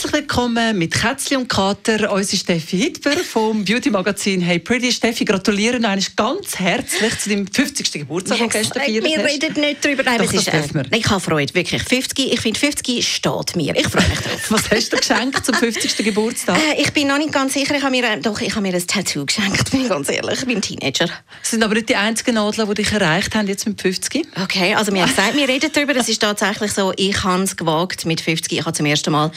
Herzlich 0.00 0.22
willkommen 0.22 0.78
mit 0.78 0.94
Kätzli 0.94 1.36
und 1.36 1.46
Kater, 1.46 2.10
unsere 2.10 2.38
Steffi 2.38 2.78
Hitber 2.78 3.18
vom 3.18 3.62
Beauty 3.62 3.90
Magazin 3.90 4.40
Hey 4.40 4.58
Pretty. 4.58 4.92
Steffi, 4.92 5.26
gratuliere 5.26 5.78
noch 5.78 5.94
ganz 6.16 6.58
herzlich 6.58 7.18
zu 7.18 7.28
deinem 7.28 7.46
50. 7.46 7.92
Geburtstag, 7.92 8.38
den 8.38 8.48
gestern 8.48 8.82
Wir 8.86 9.02
reden 9.02 9.60
nicht 9.60 9.84
darüber. 9.84 10.02
Nein, 10.04 10.22
Doch, 10.22 10.32
ist, 10.32 10.48
äh, 10.48 10.62
ich 10.96 11.06
habe 11.06 11.20
Freude, 11.20 11.52
wirklich. 11.52 11.82
50, 11.82 12.32
ich 12.32 12.40
finde, 12.40 12.58
50 12.58 13.06
steht 13.06 13.56
mir. 13.56 13.76
Ich 13.76 13.88
freue 13.88 14.08
mich 14.08 14.20
drauf. 14.20 14.40
Was 14.48 14.70
hast 14.70 14.90
du 14.90 14.96
geschenkt 14.96 15.44
zum 15.44 15.54
50. 15.54 15.94
Geburtstag? 16.02 16.56
Äh, 16.56 16.80
ich 16.80 16.94
bin 16.94 17.06
noch 17.06 17.18
nicht 17.18 17.32
ganz 17.32 17.52
sicher. 17.52 17.76
Ich 17.76 17.82
habe 17.82 17.90
mir, 17.90 18.04
äh, 18.04 18.20
doch, 18.20 18.40
ich 18.40 18.52
habe 18.56 18.62
mir 18.62 18.74
ein 18.74 18.86
Tattoo 18.86 19.26
geschenkt, 19.26 19.70
bin 19.70 19.82
ich 19.82 19.90
ganz 19.90 20.08
ehrlich. 20.08 20.38
Ich 20.38 20.46
bin 20.46 20.56
ein 20.56 20.62
Teenager. 20.62 21.10
Das 21.42 21.50
sind 21.50 21.62
aber 21.62 21.74
nicht 21.74 21.90
die 21.90 21.96
einzigen 21.96 22.36
Nadeln, 22.36 22.66
die 22.70 22.74
dich 22.74 22.90
erreicht 22.90 23.34
haben 23.34 23.48
jetzt 23.48 23.66
mit 23.66 23.78
50. 23.78 24.26
Okay, 24.42 24.74
also 24.74 24.94
wir 24.94 25.02
haben 25.02 25.10
gesagt, 25.10 25.36
wir 25.36 25.46
reden 25.46 25.70
darüber. 25.74 25.94
Es 25.94 26.08
ist 26.08 26.22
tatsächlich 26.22 26.72
so, 26.72 26.94
ich 26.96 27.22
habe 27.22 27.42
es 27.42 27.54
gewagt 27.54 28.06
mit 28.06 28.22
50. 28.22 28.50
Ich 28.50 28.64
habe 28.64 28.72
zum 28.72 28.86
ersten 28.86 29.12
Mal 29.12 29.30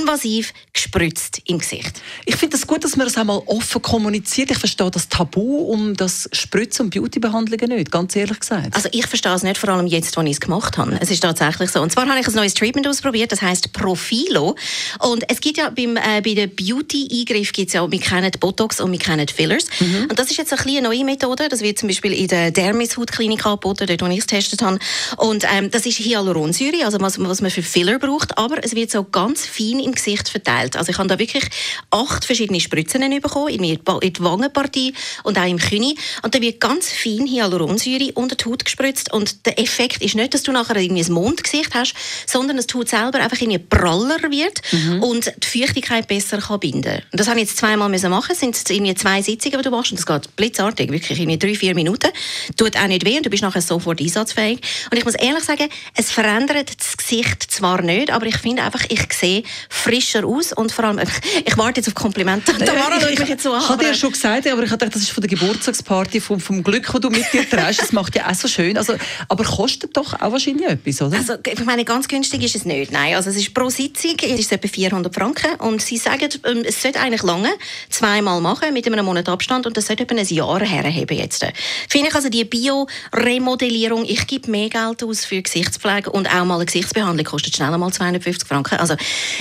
invasiv 0.00 0.52
gespritzt 0.72 1.42
im 1.46 1.58
Gesicht. 1.58 2.00
Ich 2.24 2.36
finde 2.36 2.56
es 2.56 2.62
das 2.62 2.66
gut, 2.66 2.84
dass 2.84 2.96
man 2.96 3.06
das 3.06 3.16
einmal 3.16 3.42
offen 3.46 3.82
kommuniziert. 3.82 4.50
Ich 4.50 4.58
verstehe 4.58 4.90
das 4.90 5.08
Tabu 5.08 5.58
um 5.70 5.96
das 5.96 6.28
Spritzen 6.32 6.86
und 6.86 6.90
Beautybehandlungen 6.94 7.76
nicht, 7.76 7.90
ganz 7.90 8.16
ehrlich 8.16 8.40
gesagt. 8.40 8.74
Also 8.74 8.88
ich 8.92 9.06
verstehe 9.06 9.34
es 9.34 9.42
nicht, 9.42 9.58
vor 9.58 9.70
allem 9.70 9.86
jetzt, 9.86 10.16
als 10.16 10.26
ich 10.26 10.32
es 10.34 10.40
gemacht 10.40 10.78
habe. 10.78 10.96
Es 11.00 11.10
ist 11.10 11.20
tatsächlich 11.20 11.70
so. 11.70 11.80
Und 11.80 11.92
zwar 11.92 12.06
habe 12.06 12.20
ich 12.20 12.26
ein 12.26 12.34
neues 12.34 12.54
Treatment 12.54 12.86
ausprobiert, 12.86 13.32
das 13.32 13.42
heißt 13.42 13.72
Profilo. 13.72 14.56
Und 15.00 15.24
es 15.28 15.40
gibt 15.40 15.58
ja 15.58 15.70
beim, 15.70 15.96
äh, 15.96 16.20
bei 16.22 16.34
den 16.34 16.54
Beauty-Eingriff 16.54 17.52
gibt 17.52 17.68
es 17.68 17.74
ja, 17.74 17.90
wir 17.90 18.00
kennen 18.00 18.30
Botox 18.38 18.80
und 18.80 18.92
wir 18.92 18.98
kennen 18.98 19.26
Fillers. 19.28 19.66
Mhm. 19.80 20.06
Und 20.10 20.18
das 20.18 20.30
ist 20.30 20.36
jetzt 20.36 20.52
eine 20.52 20.82
neue 20.82 21.04
Methode. 21.04 21.48
Das 21.48 21.60
wird 21.60 21.78
zum 21.78 21.88
Beispiel 21.88 22.12
in 22.12 22.28
der 22.28 22.50
Dermis 22.50 22.96
Hautklinik 22.96 23.46
angeboten, 23.46 23.86
dort, 23.86 24.02
wo 24.02 24.06
ich 24.06 24.18
es 24.18 24.26
getestet 24.26 24.62
habe. 24.62 24.78
Und 25.16 25.44
ähm, 25.52 25.70
das 25.70 25.86
ist 25.86 25.98
Hyaluronsäure, 25.98 26.84
also 26.84 27.00
was, 27.00 27.18
was 27.18 27.40
man 27.40 27.50
für 27.50 27.62
Filler 27.62 27.98
braucht. 27.98 28.36
Aber 28.38 28.62
es 28.62 28.74
wird 28.74 28.90
so 28.90 29.04
ganz 29.04 29.46
fein 29.46 29.80
im 29.90 29.94
Gesicht 29.94 30.28
verteilt. 30.28 30.76
Also 30.76 30.90
ich 30.90 30.98
habe 30.98 31.08
da 31.08 31.18
wirklich 31.18 31.44
acht 31.90 32.24
verschiedene 32.24 32.60
Spritzen 32.60 33.00
bekommen, 33.20 33.48
in 33.48 33.62
die 33.62 33.78
Wangenpartie 34.20 34.94
und 35.24 35.38
auch 35.38 35.46
im 35.46 35.58
Knie. 35.58 35.96
Und 36.22 36.34
da 36.34 36.40
wird 36.40 36.60
ganz 36.60 36.90
fein 36.90 37.26
Hyaluronsäure 37.26 38.12
unter 38.14 38.36
die 38.36 38.44
Haut 38.44 38.64
gespritzt. 38.64 39.12
Und 39.12 39.46
der 39.46 39.58
Effekt 39.58 40.02
ist 40.02 40.14
nicht, 40.14 40.34
dass 40.34 40.42
du 40.42 40.52
nachher 40.52 40.76
irgendwie 40.76 41.04
ein 41.04 41.12
Mondgesicht 41.12 41.74
hast, 41.74 41.94
sondern 42.26 42.56
dass 42.56 42.66
die 42.66 42.74
Haut 42.74 42.88
selber 42.88 43.18
einfach 43.18 43.40
irgendwie 43.40 43.58
praller 43.58 44.22
wird 44.30 44.60
mhm. 44.72 45.02
und 45.02 45.32
die 45.38 45.58
Feuchtigkeit 45.58 46.06
besser 46.06 46.38
kann 46.38 46.60
binden. 46.60 47.02
Und 47.12 47.20
das 47.20 47.28
habe 47.28 47.40
ich 47.40 47.48
jetzt 47.48 47.58
zweimal 47.58 47.88
machen. 47.88 48.32
Es 48.32 48.40
sind 48.40 48.56
irgendwie 48.70 48.94
zwei 48.94 49.22
Sitzungen, 49.22 49.58
die 49.58 49.64
du 49.64 49.70
machst. 49.70 49.90
Und 49.92 49.98
das 49.98 50.06
geht 50.06 50.36
blitzartig, 50.36 50.90
wirklich 50.90 51.18
in 51.18 51.38
drei, 51.38 51.54
vier 51.54 51.74
Minuten. 51.74 52.10
Tut 52.56 52.76
auch 52.76 52.86
nicht 52.86 53.04
weh 53.04 53.16
und 53.16 53.26
du 53.26 53.30
bist 53.30 53.42
nachher 53.42 53.62
sofort 53.62 54.00
einsatzfähig. 54.00 54.60
Und 54.90 54.98
ich 54.98 55.04
muss 55.04 55.14
ehrlich 55.14 55.44
sagen, 55.44 55.68
es 55.96 56.10
verändert 56.10 56.70
das 56.78 56.96
Gesicht 56.96 57.50
zwar 57.50 57.82
nicht, 57.82 58.10
aber 58.10 58.26
ich 58.26 58.36
finde 58.36 58.62
einfach, 58.62 58.84
ich 58.88 59.12
sehe 59.12 59.42
frischer 59.80 60.24
aus 60.24 60.52
und 60.52 60.72
vor 60.72 60.84
allem, 60.84 61.00
ich 61.44 61.56
warte 61.56 61.80
jetzt 61.80 61.88
auf 61.88 61.94
Komplimente. 61.94 62.56
Tamara 62.56 63.00
schaut 63.00 63.18
mich 63.18 63.28
jetzt 63.28 63.42
so 63.42 63.52
an. 63.52 63.62
Ich 63.62 63.68
habe 63.68 63.84
dir 63.84 63.94
schon 63.94 64.12
gesagt, 64.12 64.46
aber 64.46 64.62
ich 64.62 64.70
dachte, 64.70 64.90
das 64.90 65.02
ist 65.02 65.10
von 65.10 65.22
der 65.22 65.30
Geburtstagsparty, 65.30 66.20
vom, 66.20 66.40
vom 66.40 66.62
Glück, 66.62 66.88
das 66.90 67.00
du 67.00 67.10
mit 67.10 67.32
dir 67.32 67.48
trägst. 67.48 67.82
Das 67.82 67.92
macht 67.92 68.14
ja 68.16 68.28
auch 68.28 68.34
so 68.34 68.48
schön. 68.48 68.76
Also, 68.76 68.94
aber 69.28 69.44
kostet 69.44 69.96
doch 69.96 70.14
auch 70.14 70.32
wahrscheinlich 70.32 70.66
etwas, 70.66 71.02
oder? 71.02 71.16
Also, 71.16 71.34
ich 71.44 71.64
meine, 71.64 71.84
ganz 71.84 72.08
günstig 72.08 72.42
ist 72.44 72.56
es 72.56 72.64
nicht. 72.64 72.92
Nein, 72.92 73.14
also 73.14 73.30
es 73.30 73.36
ist 73.36 73.54
pro 73.54 73.68
Sitzung 73.68 74.16
es 74.22 74.40
ist 74.40 74.52
etwa 74.52 74.68
400 74.68 75.14
Franken 75.14 75.54
und 75.58 75.82
sie 75.82 75.96
sagen, 75.96 76.28
ähm, 76.44 76.62
es 76.64 76.80
sollte 76.82 77.00
eigentlich 77.00 77.22
lange 77.22 77.50
zweimal 77.88 78.40
machen 78.40 78.72
mit 78.72 78.86
einem 78.86 79.04
Monat 79.04 79.28
Abstand 79.28 79.66
und 79.66 79.76
das 79.76 79.86
sollte 79.86 80.04
etwa 80.04 80.14
ein 80.14 80.26
Jahr 80.26 80.60
herheben 80.60 81.16
jetzt. 81.16 81.44
Finde 81.88 82.08
ich 82.08 82.14
also 82.14 82.28
die 82.28 82.44
Bio-Remodellierung, 82.44 84.04
ich 84.04 84.26
gebe 84.26 84.50
mehr 84.50 84.68
Geld 84.68 85.02
aus 85.02 85.24
für 85.24 85.40
Gesichtspflege 85.40 86.10
und 86.10 86.28
auch 86.28 86.44
mal 86.44 86.56
eine 86.56 86.66
Gesichtsbehandlung 86.66 87.24
kostet 87.24 87.56
schnell 87.56 87.76
mal 87.76 87.92
250 87.92 88.46
Franken. 88.46 88.78
Also 88.78 88.94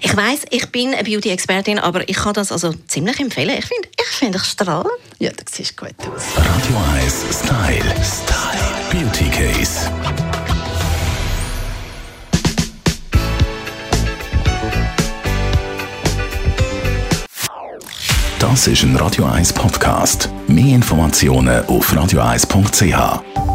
ich 0.00 0.16
weiß, 0.16 0.25
ich 0.50 0.66
bin 0.72 0.92
eine 0.92 1.04
Beauty-Expertin, 1.04 1.78
aber 1.78 2.08
ich 2.08 2.16
kann 2.16 2.34
das 2.34 2.50
also 2.50 2.72
ziemlich 2.88 3.20
empfehlen. 3.20 3.56
Ich 3.58 3.66
finde, 3.66 3.88
ich 3.96 4.06
finde, 4.06 4.38
ich 4.38 4.44
strahle. 4.44 4.90
Ja, 5.18 5.30
das 5.30 5.54
sieht 5.54 5.76
gut 5.76 5.94
aus. 6.00 6.24
Radio 6.36 6.76
1 6.94 7.24
Style. 7.30 7.94
Style. 8.02 8.66
Beauty 8.90 9.30
Case. 9.30 9.90
Das 18.38 18.66
ist 18.66 18.82
ein 18.82 18.96
Radio 18.96 19.26
1 19.26 19.52
Podcast. 19.52 20.28
Mehr 20.48 20.74
Informationen 20.74 21.64
auf 21.66 21.92
radio1.ch. 21.92 23.45